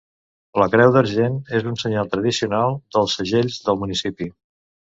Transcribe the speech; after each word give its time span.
La 0.61 0.67
creu 0.75 0.93
d'argent 0.95 1.35
és 1.59 1.67
un 1.73 1.77
senyal 1.83 2.09
tradicional 2.15 2.75
dels 2.97 3.21
segells 3.21 3.61
del 3.69 3.81
municipi. 3.87 4.33